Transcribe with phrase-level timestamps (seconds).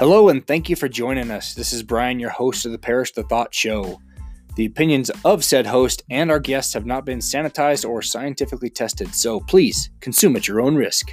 [0.00, 1.52] Hello, and thank you for joining us.
[1.52, 4.00] This is Brian, your host of the Parrish the Thought Show.
[4.56, 9.14] The opinions of said host and our guests have not been sanitized or scientifically tested,
[9.14, 11.10] so please consume at your own risk.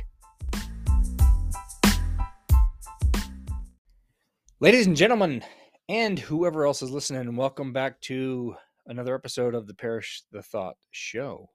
[4.62, 5.44] Ladies and gentlemen,
[5.90, 10.78] and whoever else is listening, welcome back to another episode of the Parrish the Thought
[10.92, 11.50] Show.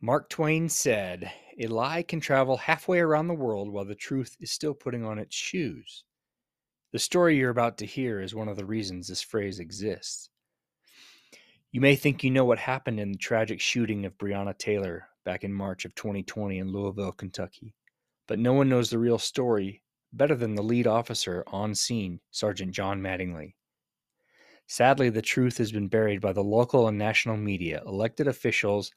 [0.00, 1.28] Mark Twain said,
[1.58, 5.18] A lie can travel halfway around the world while the truth is still putting on
[5.18, 6.04] its shoes.
[6.96, 10.30] The story you're about to hear is one of the reasons this phrase exists.
[11.70, 15.44] You may think you know what happened in the tragic shooting of Breonna Taylor back
[15.44, 17.74] in March of 2020 in Louisville, Kentucky,
[18.26, 19.82] but no one knows the real story
[20.14, 23.56] better than the lead officer on scene, Sergeant John Mattingly.
[24.66, 28.90] Sadly, the truth has been buried by the local and national media, elected officials,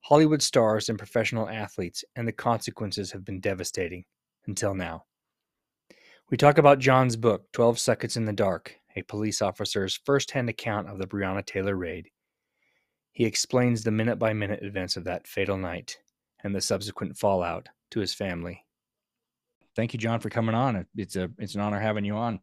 [0.00, 4.06] Hollywood stars, and professional athletes, and the consequences have been devastating
[4.46, 5.04] until now.
[6.28, 10.48] We talk about John's book, 12 Seconds in the Dark, a police officer's first hand
[10.48, 12.08] account of the Breonna Taylor raid.
[13.12, 15.98] He explains the minute by minute events of that fatal night
[16.42, 18.64] and the subsequent fallout to his family.
[19.76, 20.84] Thank you, John, for coming on.
[20.96, 22.40] It's a it's an honor having you on.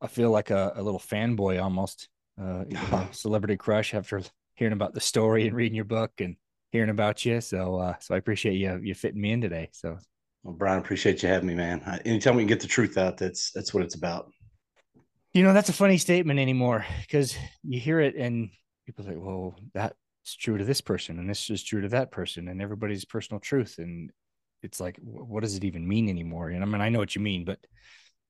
[0.00, 2.08] I feel like a, a little fanboy almost,
[2.40, 2.64] uh,
[3.10, 4.22] celebrity crush after
[4.54, 6.36] hearing about the story and reading your book and
[6.70, 7.42] hearing about you.
[7.42, 9.68] So, uh, so I appreciate you you fitting me in today.
[9.72, 9.98] So,
[10.42, 12.00] well, Brian, appreciate you having me, man.
[12.04, 14.30] Anytime we can get the truth out, that's that's what it's about.
[15.32, 18.50] You know, that's a funny statement anymore because you hear it and
[18.86, 19.94] people say, "Well, that's
[20.40, 23.76] true to this person, and this is true to that person, and everybody's personal truth."
[23.78, 24.10] And
[24.62, 26.48] it's like, what does it even mean anymore?
[26.48, 27.58] And I mean, I know what you mean, but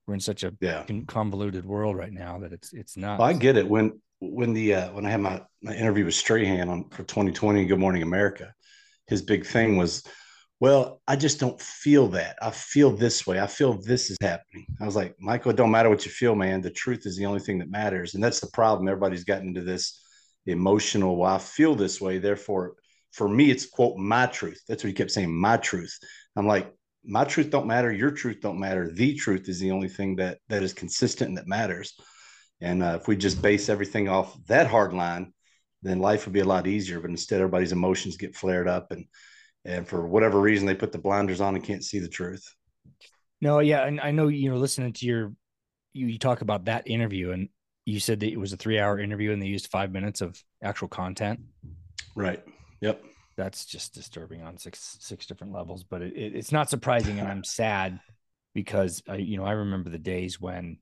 [0.06, 0.84] we're in such a yeah.
[1.06, 3.18] convoluted world right now that it's it's not.
[3.18, 6.14] Well, I get it when when the uh, when I had my, my interview with
[6.14, 8.52] Strahan on for 2020 Good Morning America,
[9.06, 10.02] his big thing was,
[10.60, 12.36] well, I just don't feel that.
[12.42, 13.38] I feel this way.
[13.38, 14.66] I feel this is happening.
[14.80, 16.60] I was like, Michael, it don't matter what you feel, man.
[16.60, 18.88] The truth is the only thing that matters, and that's the problem.
[18.88, 20.02] Everybody's gotten into this
[20.46, 21.16] emotional.
[21.16, 22.74] Well, I feel this way, therefore,
[23.12, 24.60] for me, it's quote my truth.
[24.68, 25.96] That's what he kept saying, my truth.
[26.36, 26.72] I'm like,
[27.04, 27.92] my truth don't matter.
[27.92, 28.90] Your truth don't matter.
[28.92, 31.94] The truth is the only thing that that is consistent and that matters.
[32.60, 35.32] And uh, if we just base everything off that hard line,
[35.82, 36.98] then life would be a lot easier.
[37.00, 39.06] But instead, everybody's emotions get flared up, and
[39.64, 42.54] and for whatever reason, they put the blinders on and can't see the truth.
[43.40, 45.32] No, yeah, and I know you know listening to your
[45.92, 47.48] you, you talk about that interview, and
[47.84, 50.42] you said that it was a three hour interview, and they used five minutes of
[50.62, 51.40] actual content.
[52.14, 52.42] Right.
[52.80, 53.02] Yep
[53.38, 55.84] that's just disturbing on six six different levels.
[55.84, 57.98] But it, it, it's not surprising, and I'm sad
[58.52, 60.76] because I, you know, I remember the days when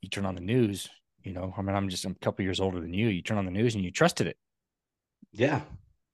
[0.00, 0.88] you turn on the news.
[1.22, 3.08] You know, I mean, I'm just I'm a couple years older than you.
[3.08, 4.38] You turn on the news and you trusted it.
[5.32, 5.60] Yeah,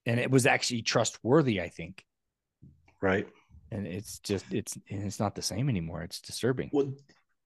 [0.06, 1.60] and it was actually trustworthy.
[1.60, 2.04] I think.
[3.02, 3.28] Right.
[3.70, 6.02] And it's just it's it's not the same anymore.
[6.02, 6.70] It's disturbing.
[6.72, 6.92] Well,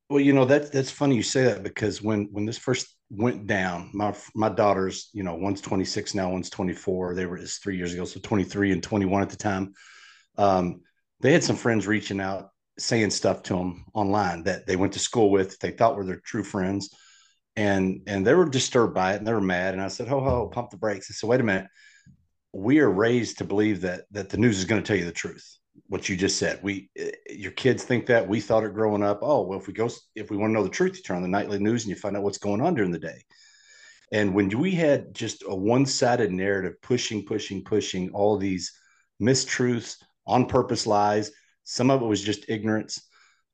[0.08, 3.46] well, you know that's that's funny you say that because when when this first went
[3.46, 3.90] down.
[3.92, 7.14] My my daughters, you know, one's 26 now, one's 24.
[7.14, 9.74] They were just three years ago, so 23 and 21 at the time.
[10.38, 10.82] Um,
[11.20, 14.98] they had some friends reaching out saying stuff to them online that they went to
[14.98, 16.94] school with, they thought were their true friends,
[17.56, 19.74] and and they were disturbed by it and they were mad.
[19.74, 21.66] And I said, "Ho ho, pump the brakes." I said, "Wait a minute."
[22.52, 25.12] We are raised to believe that that the news is going to tell you the
[25.12, 25.46] truth
[25.86, 26.60] what you just said.
[26.62, 29.20] We, eh, your kids think that we thought it growing up.
[29.22, 31.22] Oh, well, if we go, if we want to know the truth, you turn on
[31.22, 33.24] the nightly news and you find out what's going on during the day.
[34.12, 38.72] And when we had just a one-sided narrative, pushing, pushing, pushing all these
[39.22, 39.96] mistruths,
[40.26, 41.32] on purpose lies,
[41.64, 43.02] some of it was just ignorance.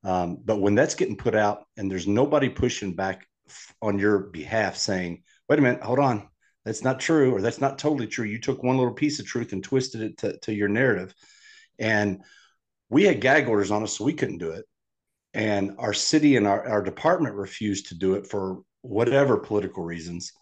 [0.04, 3.26] Um, but when that's getting put out and there's nobody pushing back
[3.80, 6.28] on your behalf, saying, "Wait a minute, hold on,
[6.66, 9.54] that's not true," or "That's not totally true," you took one little piece of truth
[9.54, 11.15] and twisted it to, to your narrative
[11.78, 12.22] and
[12.88, 14.65] we had gag orders on us, so we couldn't do it.
[15.34, 20.32] And our city and our, our department refused to do it for whatever political reasons.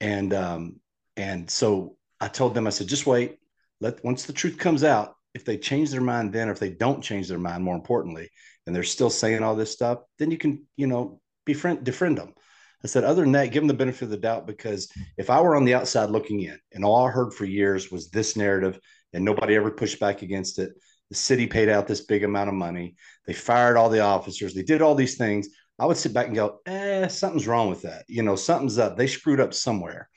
[0.00, 0.80] And um,
[1.16, 3.38] and so I told them, I said, just wait.
[3.80, 6.70] Let once the truth comes out, if they change their mind then, or if they
[6.70, 8.28] don't change their mind, more importantly,
[8.66, 12.34] and they're still saying all this stuff, then you can, you know, befriend defriend them.
[12.84, 15.40] I said, other than that, give them the benefit of the doubt because if I
[15.40, 18.78] were on the outside looking in and all I heard for years was this narrative
[19.12, 20.72] and nobody ever pushed back against it.
[21.10, 22.94] The city paid out this big amount of money.
[23.26, 24.54] They fired all the officers.
[24.54, 25.48] They did all these things.
[25.78, 28.04] I would sit back and go, eh, something's wrong with that.
[28.08, 28.96] You know, something's up.
[28.96, 30.08] They screwed up somewhere.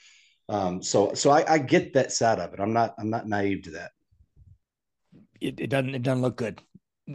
[0.50, 2.60] Um, so, so I, I get that side of it.
[2.60, 3.92] I'm not, I'm not naive to that.
[5.40, 6.62] It, it doesn't, it doesn't look good.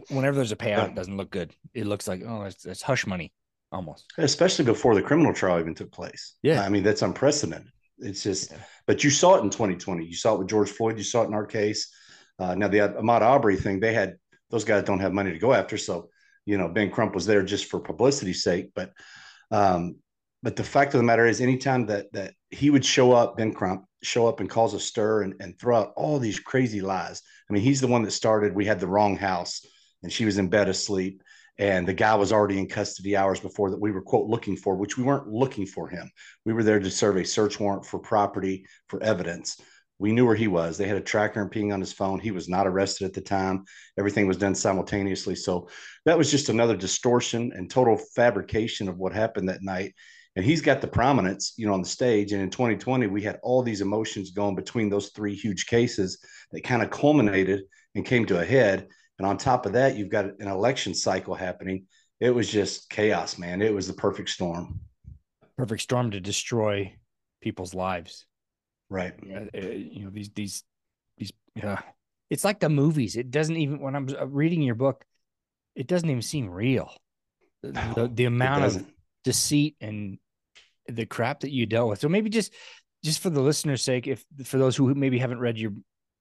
[0.09, 1.53] Whenever there's a payout, it doesn't look good.
[1.73, 3.31] It looks like, oh, it's, it's hush money
[3.71, 4.05] almost.
[4.17, 6.35] Especially before the criminal trial even took place.
[6.41, 6.61] Yeah.
[6.61, 7.71] I mean, that's unprecedented.
[7.99, 8.57] It's just, yeah.
[8.85, 10.05] but you saw it in 2020.
[10.05, 10.97] You saw it with George Floyd.
[10.97, 11.91] You saw it in our case.
[12.39, 14.17] Uh, now the Ahmaud Arbery thing, they had
[14.49, 16.09] those guys don't have money to go after, so
[16.47, 18.71] you know, Ben Crump was there just for publicity's sake.
[18.73, 18.93] But,
[19.51, 19.97] um,
[20.41, 23.53] but the fact of the matter is, anytime that that he would show up, Ben
[23.53, 27.21] Crump show up and cause a stir and, and throw out all these crazy lies.
[27.49, 28.55] I mean, he's the one that started.
[28.55, 29.65] We had the wrong house,
[30.03, 31.21] and she was in bed asleep,
[31.59, 34.75] and the guy was already in custody hours before that we were quote looking for,
[34.75, 36.09] which we weren't looking for him.
[36.45, 39.59] We were there to serve a search warrant for property for evidence.
[39.99, 40.77] We knew where he was.
[40.77, 42.19] They had a tracker and ping on his phone.
[42.19, 43.65] He was not arrested at the time.
[43.97, 45.35] Everything was done simultaneously.
[45.35, 45.69] So
[46.05, 49.95] that was just another distortion and total fabrication of what happened that night.
[50.35, 52.31] And he's got the prominence, you know, on the stage.
[52.31, 56.19] And in 2020, we had all these emotions going between those three huge cases
[56.51, 57.63] that kind of culminated
[57.95, 58.87] and came to a head.
[59.19, 61.85] And on top of that, you've got an election cycle happening.
[62.19, 63.61] It was just chaos, man.
[63.61, 64.79] It was the perfect storm.
[65.57, 66.93] Perfect storm to destroy
[67.41, 68.25] people's lives.
[68.89, 69.13] Right.
[69.33, 70.63] Uh, you know these these
[71.17, 71.31] these.
[71.55, 71.79] Yeah,
[72.29, 73.15] it's like the movies.
[73.15, 75.03] It doesn't even when I'm uh, reading your book,
[75.75, 76.91] it doesn't even seem real.
[77.63, 78.85] The, No, the, the amount of
[79.23, 80.19] deceit and
[80.87, 81.99] the crap that you dealt with.
[81.99, 82.53] So maybe just
[83.03, 85.73] just for the listener's sake, if for those who maybe haven't read your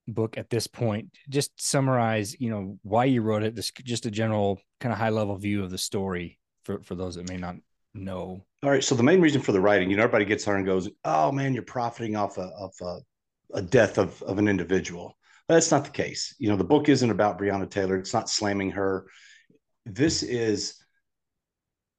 [0.08, 3.54] book at this point, just summarize, you know, why you wrote it.
[3.54, 7.16] This just a general kind of high level view of the story for for those
[7.16, 7.56] that may not
[7.94, 8.44] know.
[8.62, 8.84] All right.
[8.84, 11.32] So the main reason for the writing, you know, everybody gets there and goes, "Oh
[11.32, 12.98] man, you're profiting off a, of a,
[13.54, 15.16] a death of, of an individual."
[15.48, 16.34] That's not the case.
[16.38, 17.96] You know, the book isn't about Breonna Taylor.
[17.96, 19.06] It's not slamming her.
[19.84, 20.82] This is,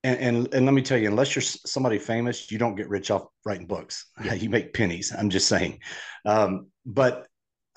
[0.03, 3.11] and and, and let me tell you, unless you're somebody famous, you don't get rich
[3.11, 4.05] off writing books.
[4.23, 4.33] Yeah.
[4.47, 5.13] You make pennies.
[5.17, 5.79] I'm just saying.
[6.25, 7.27] Um, but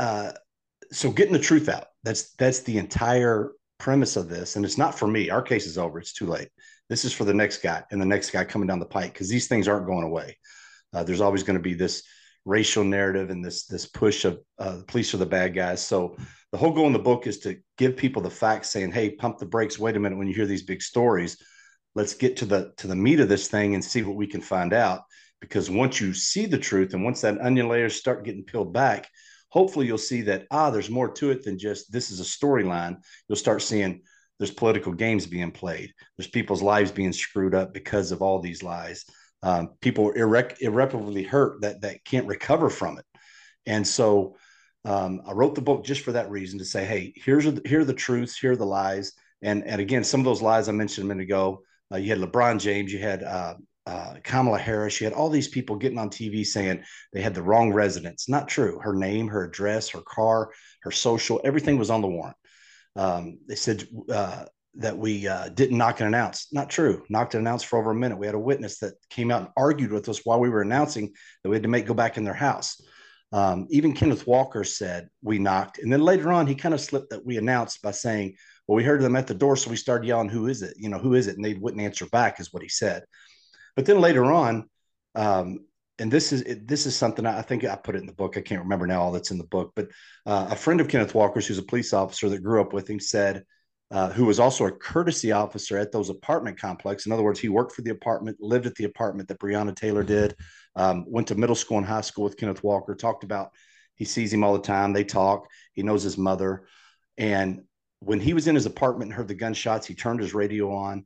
[0.01, 0.33] uh,
[0.91, 1.89] so getting the truth out.
[2.03, 5.29] That's that's the entire premise of this, and it's not for me.
[5.29, 5.99] Our case is over.
[5.99, 6.49] It's too late.
[6.89, 9.29] This is for the next guy and the next guy coming down the pike because
[9.29, 10.39] these things aren't going away.
[10.93, 12.03] Uh, there's always going to be this
[12.47, 15.85] racial narrative and this this push of uh, the police are the bad guys.
[15.87, 16.17] So
[16.51, 19.39] the whole goal in the book is to give people the facts, saying, "Hey, pump
[19.39, 19.79] the brakes.
[19.79, 20.17] Wait a minute.
[20.17, 21.37] When you hear these big stories,
[21.95, 24.41] let's get to the to the meat of this thing and see what we can
[24.41, 25.03] find out."
[25.43, 29.09] Because once you see the truth and once that onion layers start getting peeled back,
[29.51, 32.97] hopefully you'll see that ah, there's more to it than just this is a storyline.
[33.29, 34.03] You'll start seeing
[34.39, 35.93] there's political games being played.
[36.17, 39.05] There's people's lives being screwed up because of all these lies.
[39.43, 43.05] Um, people irre- irreparably hurt that that can't recover from it.
[43.67, 44.37] And so
[44.85, 47.85] um, I wrote the book just for that reason to say, hey, here's here are
[47.85, 49.13] the truths, here are the lies,
[49.43, 51.63] and and again, some of those lies I mentioned a minute ago.
[51.93, 53.55] Uh, you had LeBron James, you had uh,
[53.91, 57.43] uh, Kamala Harris, you had all these people getting on TV saying they had the
[57.43, 58.29] wrong residence.
[58.29, 58.79] Not true.
[58.79, 60.53] Her name, her address, her car,
[60.83, 62.37] her social, everything was on the warrant.
[62.95, 64.45] Um, they said uh,
[64.77, 66.53] that we uh, didn't knock and announce.
[66.53, 67.03] Not true.
[67.09, 68.19] Knocked and announced for over a minute.
[68.19, 71.13] We had a witness that came out and argued with us while we were announcing
[71.43, 72.81] that we had to make go back in their house.
[73.33, 77.11] Um, even Kenneth Walker said we knocked, and then later on he kind of slipped
[77.11, 78.35] that we announced by saying,
[78.67, 80.75] "Well, we heard them at the door, so we started yelling, who is it?
[80.77, 83.05] You know, who is it?" And they wouldn't answer back, is what he said.
[83.77, 84.69] But then later on,
[85.15, 85.61] um,
[85.99, 88.37] and this is this is something I think I put it in the book.
[88.37, 89.89] I can't remember now all that's in the book, but
[90.25, 92.99] uh, a friend of Kenneth Walker's, who's a police officer that grew up with him,
[92.99, 93.45] said,
[93.91, 97.05] uh, who was also a courtesy officer at those apartment complex.
[97.05, 100.03] In other words, he worked for the apartment, lived at the apartment that Breonna Taylor
[100.03, 100.37] did,
[100.75, 102.95] um, went to middle school and high school with Kenneth Walker.
[102.95, 103.51] Talked about
[103.95, 104.95] he sees him all the time.
[104.95, 105.49] They talk.
[105.75, 106.67] He knows his mother,
[107.19, 107.63] and
[107.99, 111.05] when he was in his apartment and heard the gunshots, he turned his radio on,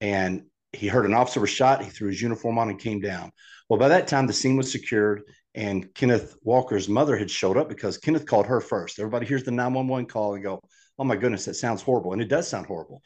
[0.00, 1.82] and he heard an officer was shot.
[1.82, 3.32] He threw his uniform on and came down.
[3.68, 5.22] Well, by that time, the scene was secured,
[5.54, 8.98] and Kenneth Walker's mother had showed up because Kenneth called her first.
[8.98, 10.60] Everybody hears the 911 call and go,
[10.98, 12.12] Oh my goodness, that sounds horrible.
[12.12, 13.02] And it does sound horrible.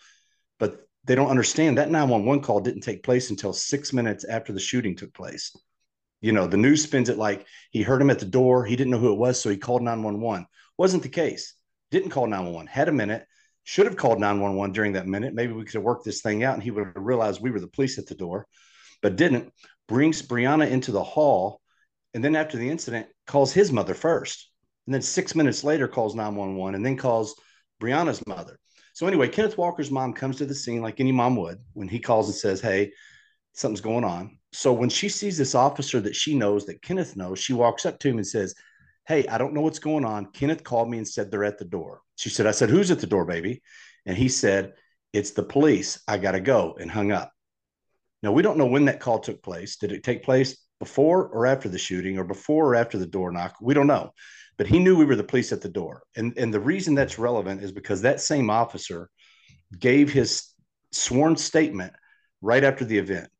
[0.58, 4.60] But they don't understand that 911 call didn't take place until six minutes after the
[4.60, 5.54] shooting took place.
[6.20, 8.64] You know, the news spins it like he heard him at the door.
[8.64, 10.46] He didn't know who it was, so he called 911.
[10.76, 11.54] Wasn't the case.
[11.90, 12.66] Didn't call 911.
[12.66, 13.26] Had a minute.
[13.68, 15.34] Should have called 911 during that minute.
[15.34, 17.60] Maybe we could have worked this thing out and he would have realized we were
[17.60, 18.46] the police at the door,
[19.02, 19.52] but didn't.
[19.88, 21.60] Brings Breonna into the hall.
[22.14, 24.48] And then after the incident, calls his mother first.
[24.86, 27.34] And then six minutes later, calls 911 and then calls
[27.78, 28.58] Breonna's mother.
[28.94, 32.00] So anyway, Kenneth Walker's mom comes to the scene like any mom would when he
[32.00, 32.90] calls and says, Hey,
[33.52, 34.38] something's going on.
[34.50, 37.98] So when she sees this officer that she knows, that Kenneth knows, she walks up
[37.98, 38.54] to him and says,
[39.08, 40.26] Hey, I don't know what's going on.
[40.26, 42.02] Kenneth called me and said they're at the door.
[42.16, 43.62] She said, I said, Who's at the door, baby?
[44.04, 44.74] And he said,
[45.14, 46.02] It's the police.
[46.06, 47.32] I got to go and hung up.
[48.22, 49.76] Now, we don't know when that call took place.
[49.76, 53.32] Did it take place before or after the shooting or before or after the door
[53.32, 53.54] knock?
[53.62, 54.10] We don't know.
[54.58, 56.02] But he knew we were the police at the door.
[56.14, 59.08] And, and the reason that's relevant is because that same officer
[59.78, 60.52] gave his
[60.92, 61.94] sworn statement
[62.42, 63.30] right after the event.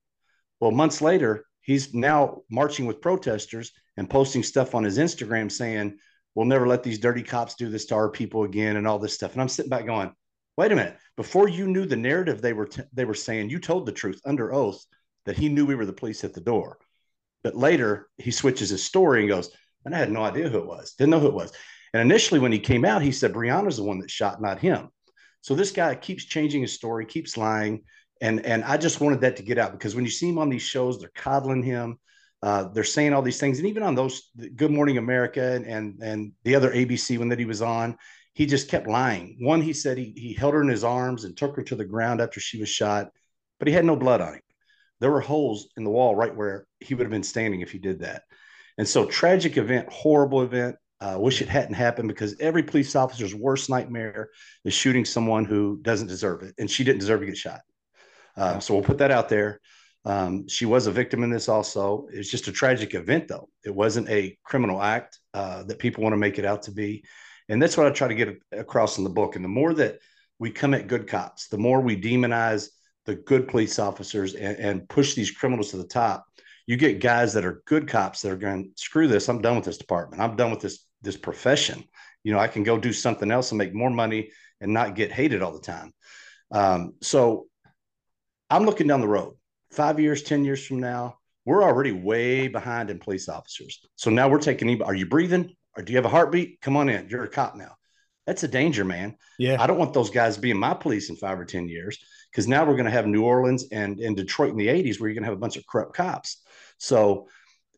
[0.60, 5.98] Well, months later, he's now marching with protesters and posting stuff on his Instagram saying,
[6.34, 9.12] We'll never let these dirty cops do this to our people again and all this
[9.12, 9.32] stuff.
[9.32, 10.12] And I'm sitting back going,
[10.56, 10.96] wait a minute.
[11.16, 14.20] Before you knew the narrative they were t- they were saying, you told the truth
[14.24, 14.84] under oath
[15.26, 16.78] that he knew we were the police at the door.
[17.42, 19.50] But later he switches his story and goes,
[19.84, 20.94] and I had no idea who it was.
[20.94, 21.52] Didn't know who it was.
[21.92, 24.90] And initially when he came out, he said Breonna's the one that shot, not him.
[25.40, 27.82] So this guy keeps changing his story, keeps lying.
[28.20, 30.48] And and I just wanted that to get out because when you see him on
[30.48, 31.98] these shows, they're coddling him.
[32.42, 36.02] Uh, they're saying all these things, and even on those Good Morning America and and,
[36.02, 37.96] and the other ABC one that he was on,
[38.32, 39.36] he just kept lying.
[39.40, 41.84] One, he said he he held her in his arms and took her to the
[41.84, 43.10] ground after she was shot,
[43.58, 44.42] but he had no blood on him.
[45.00, 47.78] There were holes in the wall right where he would have been standing if he
[47.78, 48.22] did that.
[48.78, 50.76] And so, tragic event, horrible event.
[51.00, 54.30] I uh, wish it hadn't happened because every police officer's worst nightmare
[54.64, 57.60] is shooting someone who doesn't deserve it, and she didn't deserve to get shot.
[58.38, 59.60] Uh, so we'll put that out there.
[60.04, 62.06] Um, she was a victim in this also.
[62.12, 63.48] It's just a tragic event, though.
[63.64, 67.04] It wasn't a criminal act uh, that people want to make it out to be.
[67.48, 69.36] And that's what I try to get across in the book.
[69.36, 69.98] And the more that
[70.38, 72.68] we come at good cops, the more we demonize
[73.06, 76.24] the good police officers and, and push these criminals to the top,
[76.66, 79.64] you get guys that are good cops that are going, screw this, I'm done with
[79.64, 80.22] this department.
[80.22, 81.84] I'm done with this this profession.
[82.24, 84.30] You know, I can go do something else and make more money
[84.60, 85.92] and not get hated all the time.
[86.50, 87.47] Um, so
[88.50, 89.34] I'm looking down the road,
[89.70, 93.80] five years, 10 years from now, we're already way behind in police officers.
[93.96, 95.54] So now we're taking, are you breathing?
[95.76, 96.60] Or do you have a heartbeat?
[96.60, 97.08] Come on in.
[97.08, 97.76] You're a cop now.
[98.26, 99.16] That's a danger, man.
[99.38, 99.56] Yeah.
[99.60, 101.98] I don't want those guys being my police in five or 10 years
[102.30, 105.08] because now we're going to have New Orleans and, and Detroit in the 80s where
[105.08, 106.42] you're going to have a bunch of corrupt cops.
[106.78, 107.28] So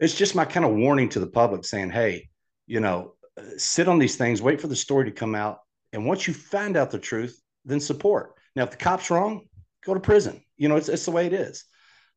[0.00, 2.28] it's just my kind of warning to the public saying, hey,
[2.66, 3.14] you know,
[3.56, 5.58] sit on these things, wait for the story to come out.
[5.92, 8.34] And once you find out the truth, then support.
[8.56, 9.46] Now, if the cop's wrong,
[9.84, 10.42] go to prison.
[10.56, 11.64] You know, it's, it's the way it is.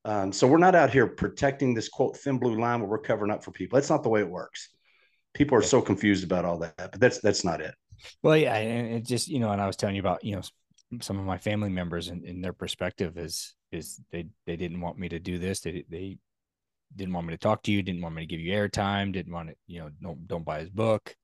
[0.05, 3.31] Um, so we're not out here protecting this quote thin blue line where we're covering
[3.31, 3.77] up for people.
[3.77, 4.69] That's not the way it works.
[5.33, 7.73] People are so confused about all that, but that's that's not it.
[8.21, 10.41] Well, yeah, and it just you know, and I was telling you about you know
[11.01, 14.99] some of my family members and, and their perspective is is they they didn't want
[14.99, 15.61] me to do this.
[15.61, 16.17] They they
[16.95, 19.33] didn't want me to talk to you, didn't want me to give you airtime, didn't
[19.33, 21.15] want to, you know, don't don't buy his book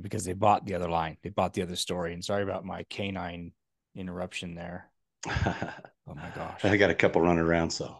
[0.00, 1.16] because they bought the other line.
[1.22, 2.12] They bought the other story.
[2.12, 3.52] And sorry about my canine
[3.94, 4.89] interruption there.
[5.28, 6.64] Oh my gosh.
[6.64, 7.96] I got a couple running around, so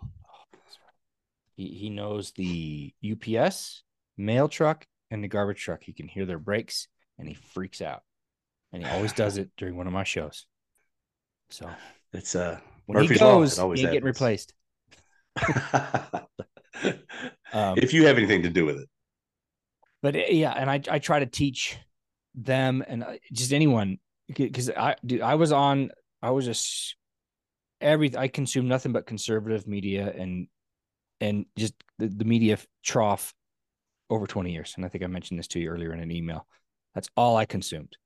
[1.56, 3.82] he he knows the UPS,
[4.16, 5.82] mail truck, and the garbage truck.
[5.82, 8.02] He can hear their brakes and he freaks out.
[8.72, 10.46] And he always does it during one of my shows.
[11.50, 11.68] So
[12.12, 14.54] it's uh when Murphy's he goes, law, ain't getting replaced.
[17.52, 18.88] um, if you have anything to do with it.
[20.02, 21.76] But eh, yeah, and I I try to teach
[22.34, 23.98] them and uh, just anyone
[24.28, 25.90] because I dude, I was on
[26.22, 26.96] I was just
[27.80, 30.48] every I consume nothing but conservative media and
[31.20, 33.34] and just the, the media trough
[34.08, 34.74] over 20 years.
[34.76, 36.46] And I think I mentioned this to you earlier in an email.
[36.94, 37.96] That's all I consumed.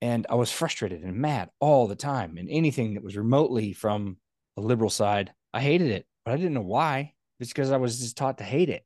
[0.00, 2.36] And I was frustrated and mad all the time.
[2.36, 4.18] And anything that was remotely from
[4.56, 7.14] a liberal side, I hated it, but I didn't know why.
[7.40, 8.84] It's because I was just taught to hate it.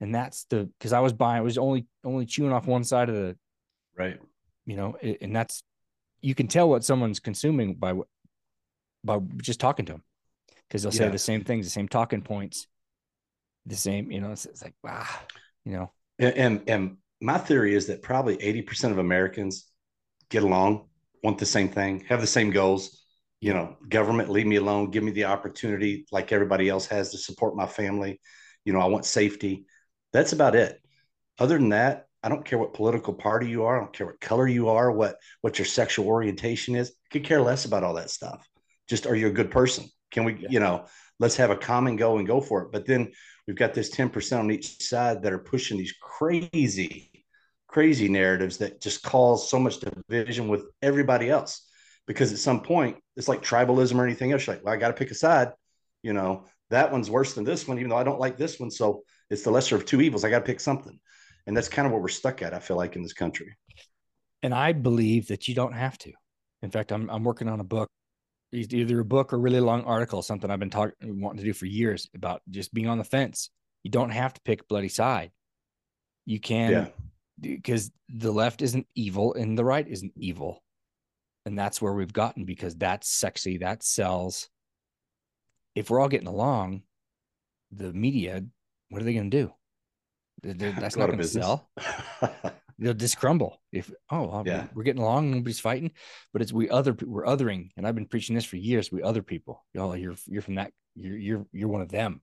[0.00, 3.08] And that's the because I was buying, I was only only chewing off one side
[3.08, 3.36] of the
[3.96, 4.18] right.
[4.66, 5.62] You know, and that's
[6.20, 7.94] you can tell what someone's consuming by
[9.04, 10.02] by just talking to them
[10.68, 11.10] because they'll say yeah.
[11.10, 12.66] the same things, the same talking points,
[13.66, 14.10] the same.
[14.10, 15.06] You know, it's, it's like wow,
[15.64, 15.92] you know.
[16.18, 19.70] And, and and my theory is that probably eighty percent of Americans
[20.30, 20.88] get along,
[21.22, 23.04] want the same thing, have the same goals,
[23.40, 27.18] you know, government, leave me alone, give me the opportunity like everybody else has to
[27.18, 28.20] support my family.
[28.64, 29.66] You know, I want safety.
[30.12, 30.80] That's about it.
[31.38, 33.76] Other than that, I don't care what political party you are.
[33.76, 36.88] I don't care what color you are, what what your sexual orientation is.
[36.90, 38.48] I could care less about all that stuff.
[38.88, 39.86] Just are you a good person?
[40.10, 40.48] Can we, yeah.
[40.50, 40.86] you know,
[41.18, 42.72] let's have a common go and go for it.
[42.72, 43.12] But then
[43.46, 47.10] we've got this 10% on each side that are pushing these crazy,
[47.66, 51.66] crazy narratives that just cause so much division with everybody else
[52.06, 54.46] because at some point it's like tribalism or anything else.
[54.46, 55.52] You're like, well, I got to pick a side.
[56.02, 58.70] You know, that one's worse than this one, even though I don't like this one.
[58.70, 60.24] So it's the lesser of two evils.
[60.24, 60.98] I got to pick something.
[61.46, 63.56] And that's kind of what we're stuck at, I feel like, in this country.
[64.42, 66.12] And I believe that you don't have to.
[66.62, 67.90] In fact, I'm, I'm working on a book,
[68.54, 71.66] either a book or really long article, something I've been talking, wanting to do for
[71.66, 73.50] years about just being on the fence.
[73.82, 75.30] You don't have to pick bloody side.
[76.24, 76.88] You can, yeah.
[77.40, 80.62] because the left isn't evil and the right isn't evil
[81.46, 84.48] and that's where we've gotten because that's sexy that sells
[85.74, 86.82] if we're all getting along
[87.72, 88.42] the media
[88.88, 89.52] what are they going to do
[90.80, 91.68] that's not going to sell
[92.78, 94.66] they'll just crumble if oh yeah.
[94.74, 95.90] we're getting along nobody's fighting
[96.32, 99.22] but it's we other we're othering and i've been preaching this for years we other
[99.22, 102.20] people y'all you're you're from that you're you're you're one of them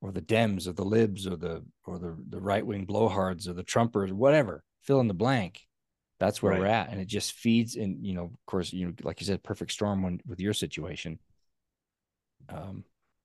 [0.00, 3.64] or the dems or the libs or the or the the right-wing blowhards or the
[3.64, 5.66] trumpers whatever fill in the blank
[6.20, 6.60] That's where Right.
[6.60, 7.74] we're at, and it just feeds.
[7.76, 10.54] And you know, of course, you know, like you said, perfect storm when with your
[10.54, 11.18] situation.
[12.48, 12.84] Um,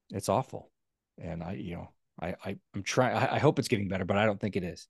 [0.09, 0.71] it's awful,
[1.17, 1.89] and I, you know,
[2.19, 3.15] I, I I'm trying.
[3.15, 4.87] I, I hope it's getting better, but I don't think it is.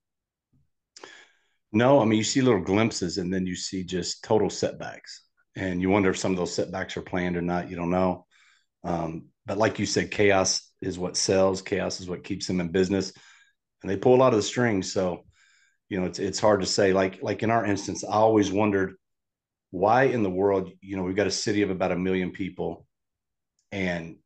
[1.72, 5.22] No, I mean you see little glimpses, and then you see just total setbacks,
[5.56, 7.70] and you wonder if some of those setbacks are planned or not.
[7.70, 8.26] You don't know.
[8.84, 11.62] Um, but like you said, chaos is what sells.
[11.62, 13.12] Chaos is what keeps them in business,
[13.82, 14.92] and they pull a lot of the strings.
[14.92, 15.24] So,
[15.88, 16.92] you know, it's it's hard to say.
[16.92, 18.94] Like like in our instance, I always wondered
[19.70, 20.70] why in the world.
[20.80, 22.86] You know, we've got a city of about a million people,
[23.72, 24.16] and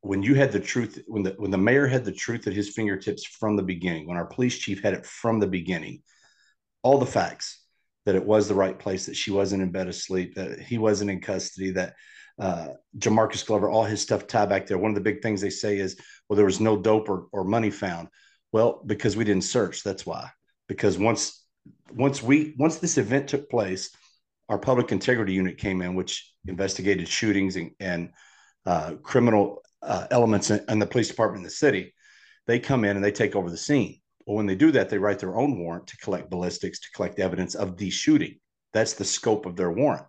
[0.00, 2.70] when you had the truth, when the when the mayor had the truth at his
[2.70, 6.02] fingertips from the beginning, when our police chief had it from the beginning,
[6.86, 7.64] all the facts
[8.04, 11.10] that it was the right place, that she wasn't in bed asleep, that he wasn't
[11.10, 11.94] in custody, that
[12.38, 14.78] uh, Jamarcus Glover, all his stuff tied back there.
[14.78, 17.42] One of the big things they say is, well, there was no dope or, or
[17.42, 18.06] money found.
[18.52, 19.82] Well, because we didn't search.
[19.82, 20.30] That's why.
[20.68, 21.44] Because once
[21.92, 23.90] once we once this event took place,
[24.48, 28.10] our public integrity unit came in, which investigated shootings and, and
[28.64, 31.92] uh, criminal uh, elements in, in the police department in the city.
[32.46, 34.00] They come in and they take over the scene.
[34.26, 37.20] Well, when they do that, they write their own warrant to collect ballistics, to collect
[37.20, 38.40] evidence of the shooting.
[38.72, 40.06] That's the scope of their warrant.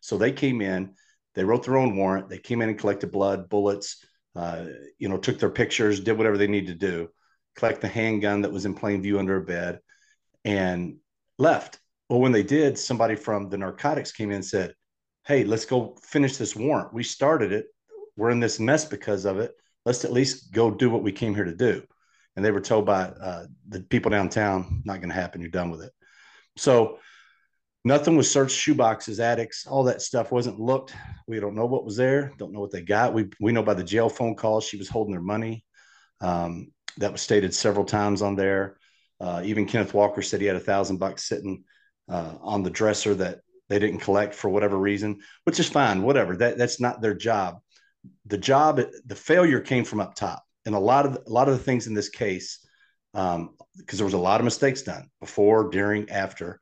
[0.00, 0.94] So they came in,
[1.34, 2.28] they wrote their own warrant.
[2.28, 4.04] They came in and collected blood, bullets,
[4.36, 4.66] uh,
[4.98, 7.08] you know, took their pictures, did whatever they needed to do,
[7.56, 9.80] collect the handgun that was in plain view under a bed,
[10.44, 10.96] and
[11.36, 11.80] left.
[12.08, 14.74] Well, when they did, somebody from the narcotics came in and said,
[15.26, 16.94] Hey, let's go finish this warrant.
[16.94, 17.66] We started it.
[18.16, 19.52] We're in this mess because of it.
[19.84, 21.82] Let's at least go do what we came here to do
[22.38, 25.40] and they were told by uh, the people downtown, not going to happen.
[25.40, 25.90] You're done with it.
[26.56, 27.00] So
[27.84, 30.94] nothing was searched, shoeboxes, attics, all that stuff wasn't looked.
[31.26, 32.32] We don't know what was there.
[32.38, 33.12] Don't know what they got.
[33.12, 35.64] We we know by the jail phone calls she was holding their money.
[36.20, 38.76] Um, that was stated several times on there.
[39.20, 41.64] Uh, even Kenneth Walker said he had a thousand bucks sitting
[42.08, 46.04] uh, on the dresser that they didn't collect for whatever reason, which is fine.
[46.04, 46.36] Whatever.
[46.36, 47.58] That that's not their job.
[48.26, 51.56] The job, the failure came from up top and a lot of a lot of
[51.56, 52.66] the things in this case,
[53.12, 53.54] because um,
[53.90, 56.60] there was a lot of mistakes done before, during, after,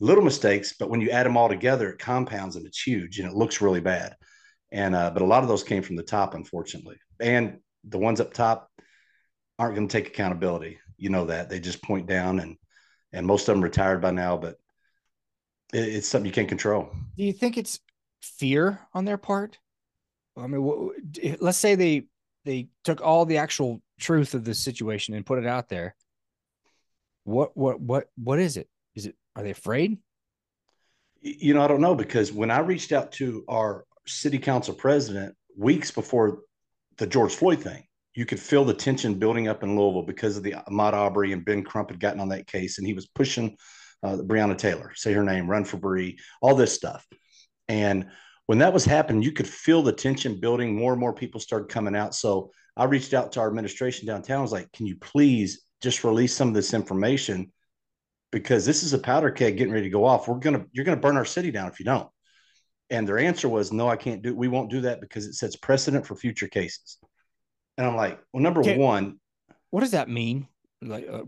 [0.00, 3.28] little mistakes, but when you add them all together, it compounds and it's huge and
[3.28, 4.14] it looks really bad.
[4.72, 8.20] And uh, but a lot of those came from the top, unfortunately, and the ones
[8.20, 8.70] up top
[9.58, 10.78] aren't going to take accountability.
[10.98, 12.56] You know that they just point down, and
[13.12, 14.56] and most of them retired by now, but
[15.72, 16.90] it, it's something you can't control.
[17.16, 17.78] Do you think it's
[18.20, 19.58] fear on their part?
[20.36, 20.90] I mean,
[21.40, 22.08] let's say they
[22.46, 25.94] they took all the actual truth of the situation and put it out there.
[27.24, 28.68] What what what what is it?
[28.94, 29.98] Is it are they afraid?
[31.20, 35.34] You know, I don't know because when I reached out to our city council president
[35.58, 36.40] weeks before
[36.98, 40.44] the George Floyd thing, you could feel the tension building up in Louisville because of
[40.44, 43.56] the Ahmaud Arbery and Ben Crump had gotten on that case, and he was pushing
[44.04, 47.04] uh, Breonna Taylor, say her name, run for Bree, all this stuff.
[47.66, 48.06] And
[48.46, 50.74] when that was happening, you could feel the tension building.
[50.74, 52.14] More and more people started coming out.
[52.14, 54.38] So I reached out to our administration downtown.
[54.38, 57.52] I was like, can you please just release some of this information?
[58.32, 60.28] Because this is a powder keg getting ready to go off.
[60.28, 62.08] We're gonna you're gonna burn our city down if you don't.
[62.90, 65.56] And their answer was, no, I can't do we won't do that because it sets
[65.56, 66.98] precedent for future cases.
[67.78, 68.78] And I'm like, well, number okay.
[68.78, 69.18] one,
[69.70, 70.48] what does that mean?
[70.82, 71.22] Like, uh,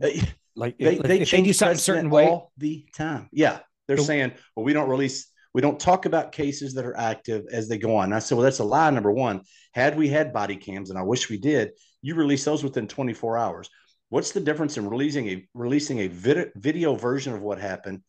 [0.55, 3.29] like they, if, they, if they do something a certain way all the time.
[3.33, 6.97] Yeah, they're so, saying, well, we don't release we don't talk about cases that are
[6.97, 8.07] active as they go on.
[8.07, 8.91] And I said, well, that's a lie.
[8.91, 12.63] Number one, had we had body cams, and I wish we did, you release those
[12.63, 13.71] within 24 hours.
[14.11, 18.03] What's the difference in releasing a releasing a vid- video version of what happened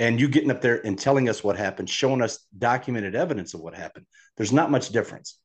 [0.00, 3.60] and you getting up there and telling us what happened, showing us documented evidence of
[3.60, 4.06] what happened?
[4.36, 5.38] There's not much difference.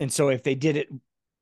[0.00, 0.88] And so if they did it,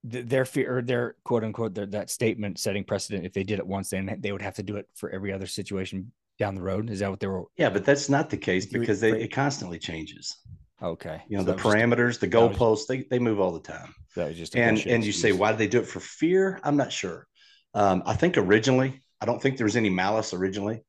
[0.02, 3.90] their fear their quote unquote their, that statement setting precedent, if they did it once,
[3.90, 6.90] then they would have to do it for every other situation down the road?
[6.90, 7.44] Is that what they were?
[7.56, 10.38] Yeah, but that's not the case because they, it constantly changes.
[10.82, 11.22] Okay.
[11.28, 13.94] You know, so the parameters, just, the goalposts, they, they move all the time.
[14.16, 16.58] That was just, and, and you say, why did they do it for fear?
[16.64, 17.28] I'm not sure.
[17.74, 20.82] Um, I think originally, I don't think there was any malice originally.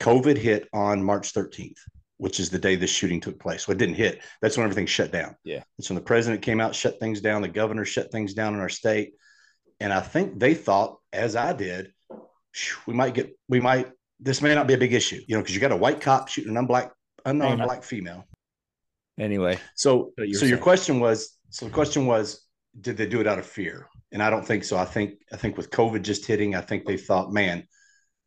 [0.00, 1.78] COVID hit on March 13th,
[2.16, 3.64] which is the day this shooting took place.
[3.64, 4.22] So it didn't hit.
[4.40, 5.36] That's when everything shut down.
[5.44, 5.62] Yeah.
[5.78, 7.42] That's when the president came out, shut things down.
[7.42, 9.12] The governor shut things down in our state.
[9.78, 11.92] And I think they thought, as I did,
[12.86, 13.88] we might get, we might
[14.24, 16.28] this may not be a big issue, you know, because you got a white cop
[16.28, 16.90] shooting an unblack,
[17.26, 18.24] unknown black female.
[19.18, 20.48] Anyway, so so saying.
[20.48, 22.44] your question was, so the question was,
[22.80, 23.86] did they do it out of fear?
[24.12, 24.78] And I don't think so.
[24.78, 27.64] I think I think with COVID just hitting, I think they thought, man,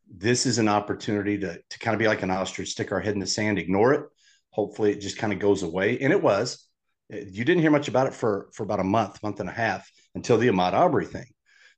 [0.08, 3.16] this is an opportunity to to kind of be like an ostrich, stick our head
[3.16, 4.06] in the sand, ignore it.
[4.52, 5.98] Hopefully, it just kind of goes away.
[6.00, 6.64] And it was.
[7.12, 9.54] Eh, you didn't hear much about it for for about a month, month and a
[9.54, 11.28] half until the Ahmaud Arbery thing.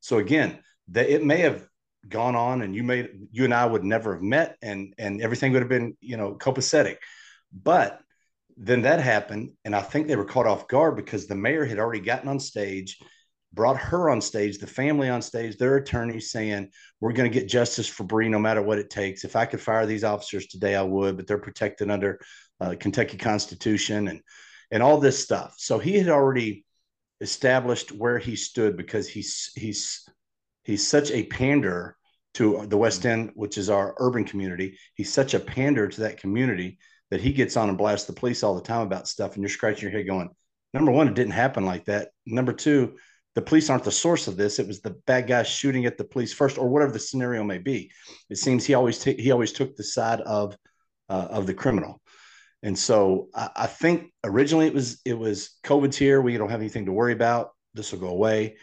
[0.00, 1.66] So again, that it may have
[2.08, 5.52] gone on and you made you and I would never have met and and everything
[5.52, 6.96] would have been, you know, copacetic.
[7.52, 8.00] But
[8.56, 11.78] then that happened and I think they were caught off guard because the mayor had
[11.78, 12.98] already gotten on stage,
[13.52, 17.48] brought her on stage, the family on stage, their attorney saying, "We're going to get
[17.48, 19.24] justice for Bree no matter what it takes.
[19.24, 22.20] If I could fire these officers today, I would, but they're protected under
[22.60, 24.20] uh, Kentucky Constitution and
[24.70, 26.64] and all this stuff." So he had already
[27.20, 30.08] established where he stood because he's he's
[30.64, 31.96] he's such a pander
[32.34, 34.78] to the West End, which is our urban community.
[34.94, 36.78] He's such a pander to that community
[37.10, 39.50] that he gets on and blasts the police all the time about stuff, and you're
[39.50, 40.30] scratching your head going,
[40.72, 42.10] number one, it didn't happen like that.
[42.26, 42.96] Number two,
[43.34, 44.58] the police aren't the source of this.
[44.58, 47.58] It was the bad guy shooting at the police first, or whatever the scenario may
[47.58, 47.90] be.
[48.28, 50.56] It seems he always t- he always took the side of
[51.08, 52.00] uh, of the criminal.
[52.62, 56.20] And so I, I, think originally it was it was COVID's here.
[56.20, 57.50] We don't have anything to worry about.
[57.74, 58.56] This will go away.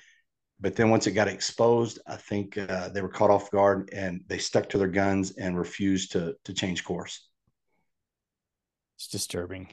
[0.60, 4.22] But then once it got exposed, I think uh, they were caught off guard and
[4.28, 7.28] they stuck to their guns and refused to to change course.
[8.98, 9.68] It's disturbing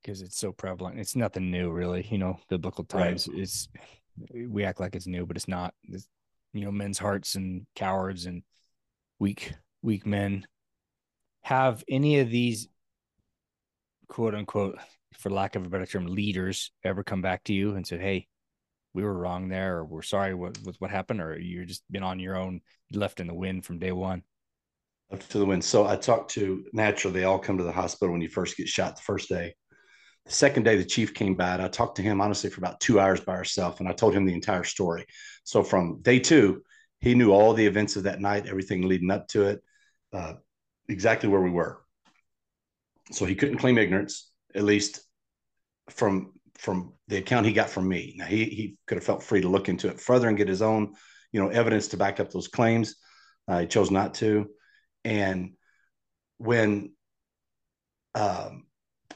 [0.00, 1.00] because it's so prevalent.
[1.00, 2.06] It's nothing new, really.
[2.08, 3.26] You know, biblical times.
[3.28, 3.40] Right.
[3.40, 3.68] It's
[4.32, 5.74] we act like it's new, but it's not.
[5.84, 6.06] It's,
[6.52, 8.42] you know, men's hearts and cowards and
[9.18, 10.46] weak weak men
[11.42, 12.68] have any of these
[14.08, 14.78] quote unquote,
[15.14, 18.26] for lack of a better term, leaders ever come back to you and said, Hey,
[18.94, 22.02] we were wrong there, or we're sorry with, with what happened, or you're just been
[22.02, 22.60] on your own,
[22.92, 24.22] left in the wind from day one?
[25.10, 25.64] Left to the wind.
[25.64, 28.68] So I talked to naturally, they all come to the hospital when you first get
[28.68, 29.54] shot the first day.
[30.26, 31.62] The second day, the chief came by.
[31.62, 34.26] I talked to him honestly for about two hours by herself, and I told him
[34.26, 35.06] the entire story.
[35.44, 36.62] So from day two,
[37.00, 39.62] he knew all the events of that night, everything leading up to it,
[40.12, 40.34] uh,
[40.88, 41.80] exactly where we were
[43.10, 45.00] so he couldn't claim ignorance, at least
[45.90, 48.14] from from the account he got from me.
[48.16, 50.62] Now he he could have felt free to look into it further and get his
[50.62, 50.94] own,
[51.32, 52.96] you know, evidence to back up those claims.
[53.46, 54.48] Uh, he chose not to.
[55.04, 55.54] And
[56.36, 56.92] when
[58.14, 58.64] um,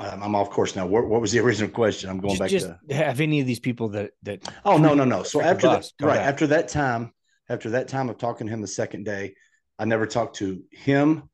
[0.00, 0.87] I'm off course now.
[0.87, 2.09] What, what, was the original question?
[2.09, 4.42] I'm going just, back to have any of these people that that.
[4.64, 5.22] Oh no no no!
[5.22, 6.26] So after that, right back.
[6.26, 7.12] after that time,
[7.48, 9.35] after that time of talking to him the second day,
[9.78, 11.28] I never talked to him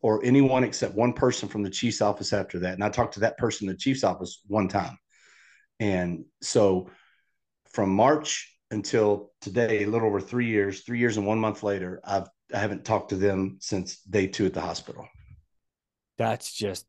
[0.00, 2.74] or anyone except one person from the chief's office after that.
[2.74, 4.98] And I talked to that person in the chief's office one time.
[5.80, 6.90] And so
[7.66, 12.00] from March until today, a little over three years, three years and one month later,
[12.04, 15.08] I've I haven't talked to them since day two at the hospital.
[16.18, 16.86] That's just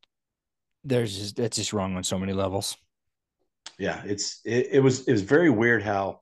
[0.83, 2.77] there's just that's just wrong on so many levels.
[3.79, 6.21] Yeah, it's it, it was it was very weird how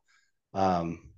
[0.53, 1.09] um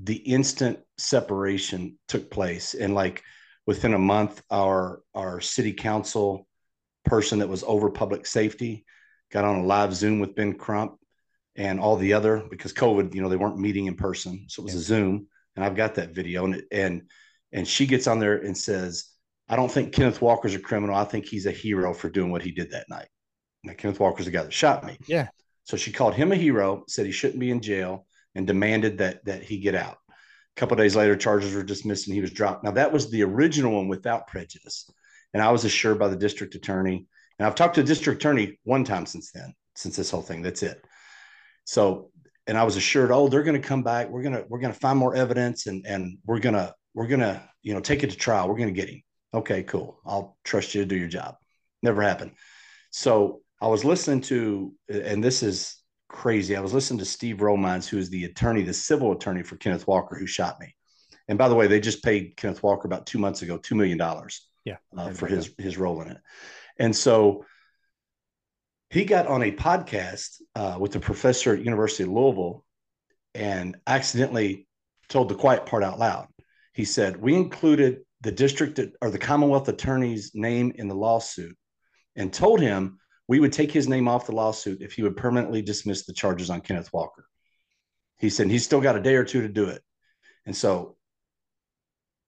[0.00, 3.22] the instant separation took place and like
[3.66, 6.46] within a month, our our city council
[7.04, 8.84] person that was over public safety
[9.34, 10.96] got on a live Zoom with Ben Crump
[11.56, 14.64] and all the other because COVID, you know, they weren't meeting in person, so it
[14.64, 14.80] was yeah.
[14.80, 17.02] a Zoom, and I've got that video, and and
[17.52, 19.06] and she gets on there and says,
[19.48, 20.96] "I don't think Kenneth Walker's a criminal.
[20.96, 23.08] I think he's a hero for doing what he did that night."
[23.64, 24.98] Now, Kenneth Walker's the guy that shot me.
[25.06, 25.28] Yeah.
[25.64, 29.24] So she called him a hero, said he shouldn't be in jail, and demanded that
[29.24, 29.98] that he get out.
[30.08, 32.62] A couple days later, charges were dismissed and he was dropped.
[32.62, 34.88] Now that was the original one without prejudice,
[35.32, 37.06] and I was assured by the district attorney.
[37.38, 40.42] And I've talked to district attorney one time since then, since this whole thing.
[40.42, 40.84] That's it.
[41.64, 42.10] So,
[42.46, 44.08] and I was assured, oh, they're going to come back.
[44.08, 47.80] We're gonna we're gonna find more evidence, and and we're gonna we're gonna you know
[47.80, 48.48] take it to trial.
[48.48, 49.02] We're gonna get him.
[49.32, 49.98] Okay, cool.
[50.04, 51.36] I'll trust you to do your job.
[51.82, 52.32] Never happened.
[52.90, 55.76] So I was listening to, and this is
[56.08, 56.54] crazy.
[56.54, 59.86] I was listening to Steve Romines, who is the attorney, the civil attorney for Kenneth
[59.86, 60.74] Walker, who shot me.
[61.28, 63.98] And by the way, they just paid Kenneth Walker about two months ago, $2 million
[64.64, 66.18] yeah, uh, for his, his role in it.
[66.78, 67.44] And so
[68.90, 72.64] he got on a podcast uh, with a professor at University of Louisville
[73.34, 74.68] and accidentally
[75.08, 76.28] told the quiet part out loud.
[76.72, 81.56] He said, we included the district or the Commonwealth attorney's name in the lawsuit
[82.16, 85.62] and told him we would take his name off the lawsuit if he would permanently
[85.62, 87.26] dismiss the charges on Kenneth Walker.
[88.18, 89.82] He said he's still got a day or two to do it.
[90.46, 90.96] And so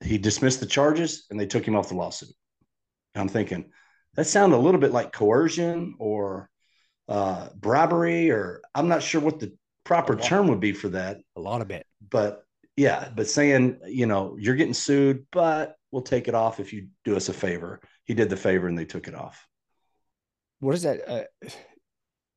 [0.02, 2.30] he dismissed the charges and they took him off the lawsuit.
[3.14, 3.70] And I'm thinking,
[4.16, 6.50] that sounded a little bit like coercion or
[7.08, 9.52] uh, bribery, or I'm not sure what the
[9.84, 11.18] proper term would be for that.
[11.36, 11.86] A lot of it.
[12.10, 12.42] But
[12.76, 16.88] yeah, but saying, you know, you're getting sued, but we'll take it off if you
[17.04, 17.80] do us a favor.
[18.04, 19.46] He did the favor and they took it off
[20.60, 21.48] what does that uh,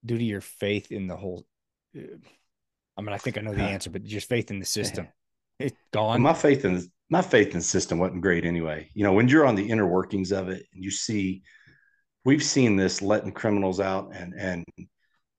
[0.06, 1.46] do to your faith in the whole?
[1.98, 2.18] Uh,
[2.98, 5.08] I mean, I think I know the answer, but just faith in the system.
[5.62, 6.22] It's gone.
[6.22, 8.90] My faith in my faith in the system wasn't great anyway.
[8.94, 11.44] You know, when you're on the inner workings of it and you see,
[12.30, 14.64] we've seen this letting criminals out, and and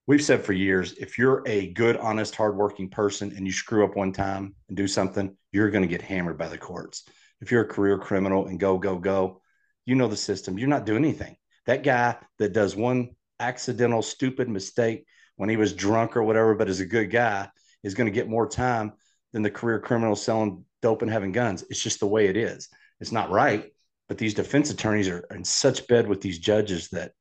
[0.09, 3.95] we've said for years, if you're a good, honest, hardworking person and you screw up
[3.95, 7.05] one time and do something, you're going to get hammered by the courts.
[7.41, 9.41] If you're a career criminal and go, go, go,
[9.87, 10.59] you know the system.
[10.59, 11.37] You're not doing anything.
[11.67, 15.05] That guy that does one accidental, stupid mistake
[15.37, 17.49] when he was drunk or whatever, but is a good guy,
[17.85, 18.95] is going to get more time
[19.33, 21.63] than the career criminal selling dope and having guns.
[21.71, 22.69] It's just the way it is.
[22.99, 23.71] It's not right.
[24.11, 27.13] But these defense attorneys are in such bed with these judges that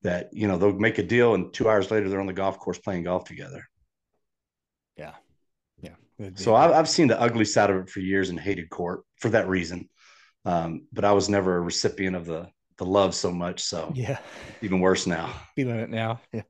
[0.00, 2.58] that you know they'll make a deal and two hours later they're on the golf
[2.58, 3.68] course playing golf together.
[4.96, 5.12] Yeah,
[5.82, 5.96] yeah.
[6.36, 9.28] So I've, I've seen the ugly side of it for years and hated court for
[9.28, 9.90] that reason.
[10.46, 12.48] Um, but I was never a recipient of the
[12.78, 13.60] the love so much.
[13.62, 14.18] So yeah,
[14.62, 15.34] even worse now.
[15.56, 16.22] Feeling it now.
[16.32, 16.42] Yeah.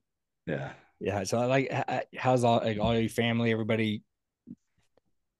[0.46, 0.72] Yeah.
[1.00, 1.24] Yeah.
[1.24, 4.04] So I like, how's all like all your family, everybody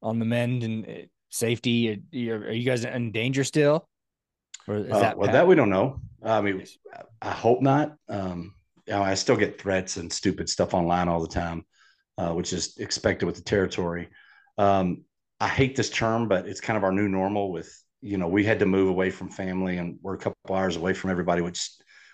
[0.03, 0.93] on the mend and uh,
[1.29, 2.03] safety?
[2.29, 3.87] Are, are you guys in danger still?
[4.71, 6.01] Or is uh, that well, that we don't know.
[6.23, 6.65] I mean,
[7.21, 7.97] I hope not.
[8.09, 8.55] Um,
[8.87, 11.65] you know, I still get threats and stupid stuff online all the time,
[12.19, 14.09] uh, which is expected with the territory.
[14.59, 15.05] Um,
[15.41, 18.45] I hate this term, but it's kind of our new normal with you know, we
[18.45, 21.71] had to move away from family and we're a couple hours away from everybody, which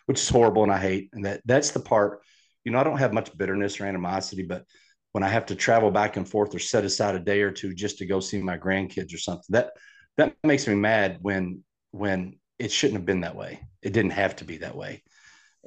[0.07, 1.11] which is horrible and I hate.
[1.13, 2.23] And that that's the part,
[2.65, 4.65] you know, I don't have much bitterness or animosity, but
[5.13, 7.75] when I have to travel back and forth or set aside a day or two
[7.75, 9.71] just to go see my grandkids or something, that
[10.17, 13.61] that makes me mad when when it shouldn't have been that way.
[13.83, 15.03] It didn't have to be that way.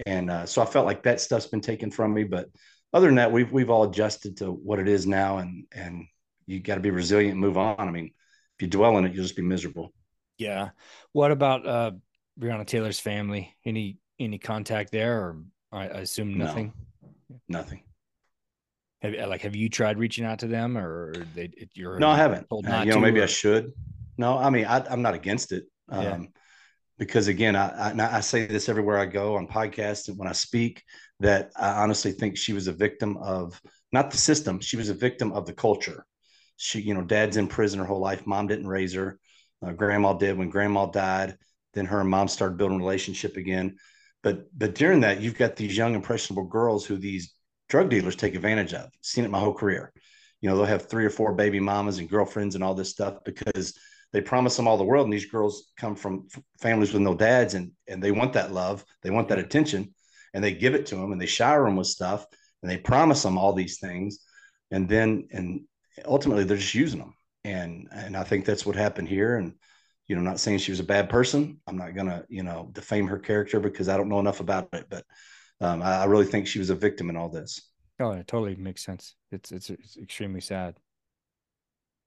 [0.05, 2.23] And uh, so I felt like that stuff's been taken from me.
[2.23, 2.47] But
[2.93, 6.05] other than that, we've we've all adjusted to what it is now, and and
[6.45, 7.75] you got to be resilient and move on.
[7.79, 9.93] I mean, if you dwell in it, you'll just be miserable.
[10.37, 10.69] Yeah.
[11.11, 11.91] What about uh
[12.39, 13.55] Breonna Taylor's family?
[13.65, 16.73] Any any contact there, or I, assume nothing.
[17.29, 17.83] No, nothing.
[19.01, 21.51] Have like have you tried reaching out to them, or they?
[21.73, 22.47] You're no, I haven't.
[22.51, 23.23] Uh, you know, maybe or...
[23.23, 23.73] I should.
[24.17, 25.63] No, I mean, I, am not against it.
[25.87, 26.17] Um, yeah.
[26.99, 30.33] Because again, I, I, I say this everywhere I go on podcasts and when I
[30.33, 30.83] speak
[31.21, 33.59] that I honestly think she was a victim of
[33.91, 34.59] not the system.
[34.59, 36.05] She was a victim of the culture.
[36.57, 38.27] She, you know, dad's in prison her whole life.
[38.27, 39.17] Mom didn't raise her
[39.65, 41.37] uh, grandma did when grandma died.
[41.73, 43.77] Then her and mom started building a relationship again.
[44.23, 47.33] But but during that, you've got these young impressionable girls who these
[47.69, 48.89] drug dealers take advantage of.
[49.01, 49.93] Seen it my whole career.
[50.41, 53.17] You know, they'll have three or four baby mamas and girlfriends and all this stuff
[53.23, 53.77] because
[54.11, 55.05] they promise them all the world.
[55.05, 56.27] And these girls come from
[56.61, 59.93] families with no dads and and they want that love, they want that attention,
[60.33, 62.25] and they give it to them and they shower them with stuff
[62.61, 64.19] and they promise them all these things,
[64.71, 65.61] and then and
[66.05, 69.37] ultimately they're just using them and and I think that's what happened here.
[69.37, 69.53] And
[70.07, 71.59] you know, not saying she was a bad person.
[71.67, 74.85] I'm not gonna you know defame her character because I don't know enough about it.
[74.89, 75.05] But
[75.61, 77.61] um, I, I really think she was a victim in all this.
[77.99, 79.15] Oh, it totally makes sense.
[79.31, 80.77] It's it's, it's extremely sad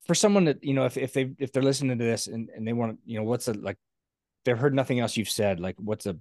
[0.07, 2.67] for someone that you know if if they if they're listening to this and, and
[2.67, 3.77] they want to you know what's a like
[4.45, 6.17] they've heard nothing else you've said like what's a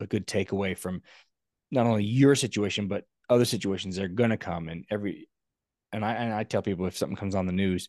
[0.00, 1.02] a good takeaway from
[1.70, 5.28] not only your situation but other situations that are going to come and every
[5.92, 7.88] and I and I tell people if something comes on the news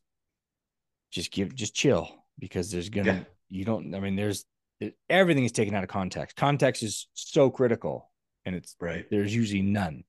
[1.11, 3.23] just give just chill because there's gonna yeah.
[3.49, 4.45] you don't i mean there's
[5.09, 6.35] everything is taken out of context.
[6.35, 8.09] Context is so critical
[8.45, 9.05] and it's right.
[9.11, 10.03] there's usually none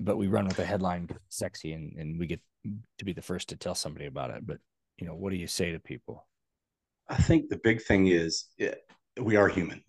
[0.00, 2.40] but we run with the headline sexy and, and we get
[2.98, 4.46] to be the first to tell somebody about it.
[4.46, 4.58] But
[4.98, 6.26] you know what do you say to people?
[7.08, 8.74] I think the big thing is eh,
[9.20, 9.82] we are human.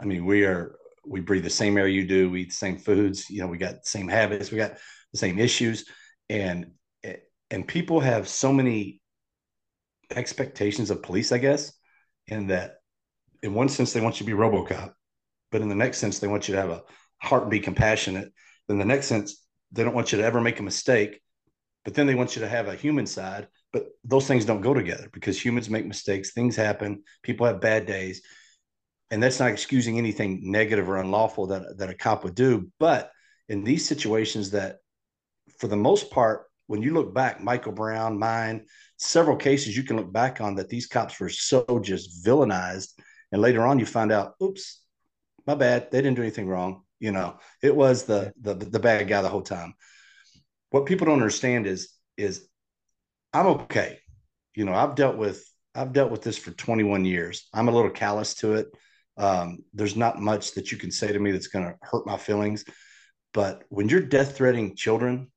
[0.00, 2.78] I mean we are we breathe the same air you do we eat the same
[2.78, 4.78] foods you know we got the same habits we got
[5.12, 5.86] the same issues.
[6.28, 7.16] And eh,
[7.50, 9.00] and people have so many
[10.10, 11.72] expectations of police, I guess,
[12.26, 12.76] in that
[13.42, 14.92] in one sense they want you to be RoboCop,
[15.50, 16.82] but in the next sense they want you to have a
[17.18, 18.32] heart and be compassionate.
[18.68, 21.20] In the next sense, they don't want you to ever make a mistake,
[21.84, 23.48] but then they want you to have a human side.
[23.72, 27.86] But those things don't go together because humans make mistakes, things happen, people have bad
[27.86, 28.22] days,
[29.10, 32.70] and that's not excusing anything negative or unlawful that that a cop would do.
[32.78, 33.10] But
[33.48, 34.76] in these situations, that
[35.58, 39.96] for the most part, when you look back, Michael Brown, mine, several cases you can
[39.96, 42.92] look back on that these cops were so just villainized.
[43.32, 44.80] And later on, you find out, oops,
[45.46, 45.90] my bad.
[45.90, 46.83] They didn't do anything wrong.
[47.04, 49.74] You know, it was the the the bad guy the whole time.
[50.70, 52.48] What people don't understand is is
[53.30, 53.98] I'm okay.
[54.54, 57.46] You know, I've dealt with I've dealt with this for 21 years.
[57.52, 58.68] I'm a little callous to it.
[59.18, 62.16] Um, there's not much that you can say to me that's going to hurt my
[62.16, 62.64] feelings.
[63.34, 65.30] But when you're death threatening children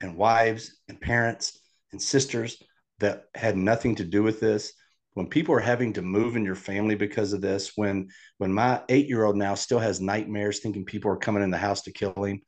[0.00, 1.58] and wives and parents
[1.90, 2.62] and sisters
[3.00, 4.72] that had nothing to do with this
[5.18, 8.80] when people are having to move in your family because of this when when my
[8.88, 11.90] eight year old now still has nightmares thinking people are coming in the house to
[11.90, 12.40] kill him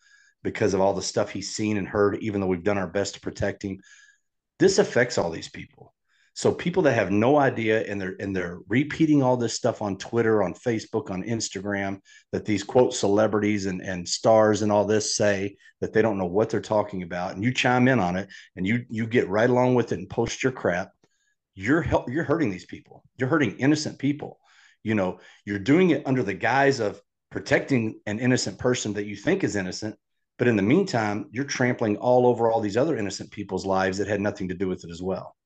[0.44, 3.14] because of all the stuff he's seen and heard even though we've done our best
[3.14, 3.80] to protect him
[4.60, 5.92] this affects all these people
[6.34, 9.98] so people that have no idea and they're and they're repeating all this stuff on
[9.98, 11.98] Twitter, on Facebook, on Instagram
[12.30, 16.26] that these quote celebrities and, and stars and all this say that they don't know
[16.26, 19.50] what they're talking about, and you chime in on it and you you get right
[19.50, 20.92] along with it and post your crap.
[21.60, 23.04] You're help, you're hurting these people.
[23.18, 24.38] You're hurting innocent people.
[24.82, 29.14] You know, you're doing it under the guise of protecting an innocent person that you
[29.14, 29.96] think is innocent,
[30.38, 34.08] but in the meantime, you're trampling all over all these other innocent people's lives that
[34.08, 35.36] had nothing to do with it as well.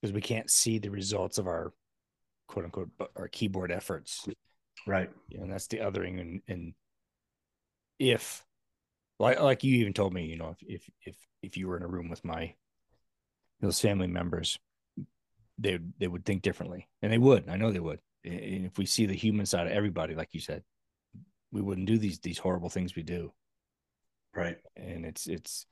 [0.00, 1.72] Because we can't see the results of our
[2.46, 4.28] quote unquote our keyboard efforts.
[4.86, 5.10] Right.
[5.28, 6.74] You know, and that's the othering and, and
[7.98, 8.44] if
[9.18, 11.82] like like you even told me, you know, if if if if you were in
[11.82, 12.54] a room with my
[13.60, 14.58] those family members,
[15.58, 17.48] they they would think differently, and they would.
[17.48, 18.00] I know they would.
[18.24, 20.62] And if we see the human side of everybody, like you said,
[21.52, 23.32] we wouldn't do these these horrible things we do.
[24.34, 24.58] Right.
[24.76, 25.66] And it's it's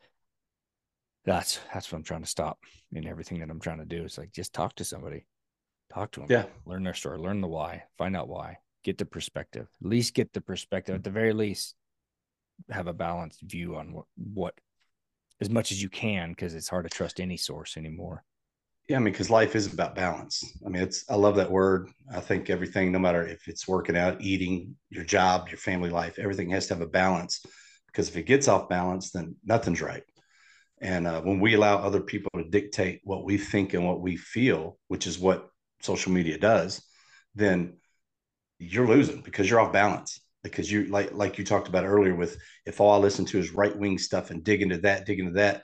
[1.24, 2.58] that's that's what I'm trying to stop
[2.92, 4.04] in everything that I'm trying to do.
[4.04, 5.26] It's like just talk to somebody,
[5.92, 9.04] talk to them, yeah, learn their story, learn the why, find out why, get the
[9.04, 9.68] perspective.
[9.82, 10.94] At least get the perspective.
[10.94, 11.74] At the very least,
[12.70, 14.54] have a balanced view on what what
[15.40, 18.24] as much as you can because it's hard to trust any source anymore.
[18.88, 20.42] Yeah, I mean, because life is about balance.
[20.64, 21.88] I mean, it's I love that word.
[22.12, 26.18] I think everything, no matter if it's working out, eating, your job, your family life,
[26.18, 27.40] everything has to have a balance.
[27.86, 30.02] Because if it gets off balance, then nothing's right.
[30.82, 34.16] And uh, when we allow other people to dictate what we think and what we
[34.16, 35.48] feel, which is what
[35.80, 36.82] social media does,
[37.34, 37.74] then
[38.58, 42.38] you're losing because you're off balance because you like like you talked about earlier with
[42.66, 45.32] if all I listen to is right wing stuff and dig into that, dig into
[45.32, 45.62] that,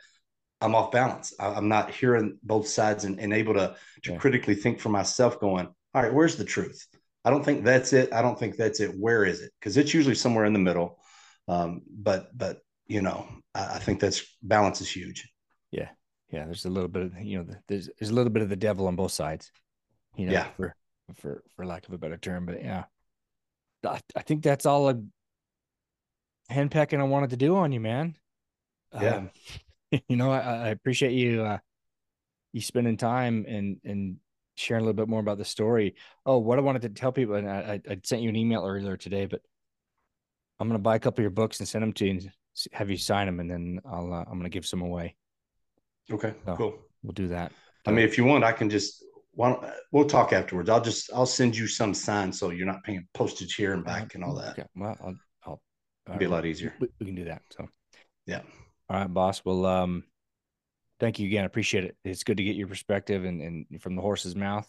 [0.61, 1.33] I'm off balance.
[1.39, 4.19] I, am not hearing both sides and, and able to to yeah.
[4.19, 5.41] critically think for myself.
[5.41, 6.87] Going, all right, where's the truth?
[7.25, 8.13] I don't think that's it.
[8.13, 8.91] I don't think that's it.
[8.99, 9.53] Where is it?
[9.59, 10.99] Because it's usually somewhere in the middle.
[11.49, 15.29] Um, but but you know, I, I think that's balance is huge.
[15.71, 15.89] Yeah,
[16.31, 16.45] yeah.
[16.45, 18.87] There's a little bit of you know, there's there's a little bit of the devil
[18.87, 19.51] on both sides.
[20.17, 20.49] You know, yeah.
[20.57, 20.75] for
[21.17, 22.85] for for lack of a better term, but yeah,
[23.85, 25.01] I, I think that's all a
[26.51, 28.17] handpecking I wanted to do on you, man.
[28.93, 29.17] Yeah.
[29.17, 29.31] Um,
[30.09, 31.59] you know, I, I appreciate you uh
[32.53, 34.17] you spending time and and
[34.57, 35.95] sharing a little bit more about the story.
[36.27, 38.97] Oh, what I wanted to tell people, and I, I sent you an email earlier
[38.97, 39.41] today, but
[40.59, 42.31] I'm gonna buy a couple of your books and send them to you and
[42.73, 45.17] have you sign them, and then I'll uh, I'm gonna give some away.
[46.11, 46.79] Okay, so cool.
[47.03, 47.53] We'll do that.
[47.87, 50.69] I mean, if you want, I can just why don't, we'll talk afterwards.
[50.69, 54.15] I'll just I'll send you some sign so you're not paying postage here and back
[54.15, 54.59] and all that.
[54.59, 54.69] Okay.
[54.77, 55.15] Well, I'll,
[55.47, 55.63] I'll
[56.07, 56.75] It'll be a lot easier.
[56.81, 57.43] We, we, can do that.
[57.51, 57.69] So
[58.27, 58.43] yeah.
[58.91, 59.43] All right, boss.
[59.45, 60.03] Well, um,
[60.99, 61.45] thank you again.
[61.45, 61.97] I appreciate it.
[62.05, 64.69] It's good to get your perspective and, and from the horse's mouth.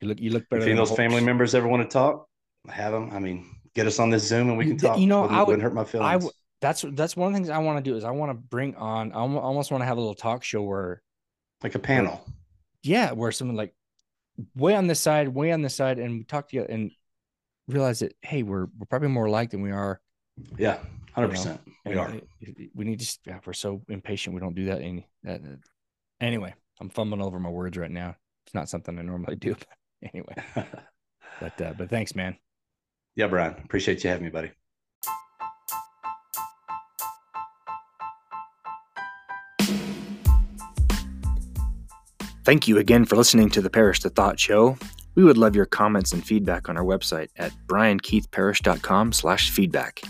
[0.00, 0.68] You look you look better.
[0.68, 2.28] If those family members ever want to talk,
[2.68, 3.10] have them.
[3.12, 4.98] I mean, get us on this Zoom and we can talk.
[4.98, 6.26] You know, I wouldn't, I would hurt my feelings.
[6.26, 6.28] I
[6.60, 8.74] that's that's one of the things I want to do is I want to bring
[8.76, 9.12] on.
[9.12, 11.02] I almost want to have a little talk show where,
[11.62, 12.12] like a panel.
[12.12, 12.34] Where,
[12.82, 13.74] yeah, where someone like
[14.54, 16.90] way on this side, way on this side, and we talk to you and
[17.68, 20.00] realize that hey, we're we're probably more alike than we are.
[20.58, 20.78] Yeah,
[21.12, 21.60] hundred percent.
[21.84, 22.12] We are.
[22.74, 23.18] We need to.
[23.26, 24.34] Yeah, we're so impatient.
[24.34, 24.80] We don't do that.
[24.80, 25.40] Any that.
[26.20, 28.16] Anyway, I'm fumbling over my words right now.
[28.46, 29.54] It's not something I normally do.
[29.54, 29.68] But
[30.14, 30.34] anyway,
[31.40, 32.36] but uh, but thanks, man.
[33.14, 33.54] Yeah, Brian.
[33.64, 34.50] Appreciate you having me, buddy.
[42.44, 44.78] Thank you again for listening to the Parrish the Thought Show.
[45.16, 50.00] We would love your comments and feedback on our website at briankeithparrish.com slash feedback.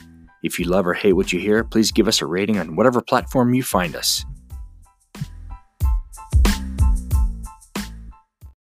[0.46, 3.02] If you love or hate what you hear, please give us a rating on whatever
[3.02, 4.24] platform you find us.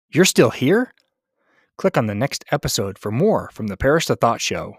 [0.08, 0.94] You're still here?
[1.76, 4.78] Click on the next episode for more from the Parrish the Thought Show.